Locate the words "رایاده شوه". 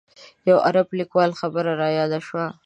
1.81-2.45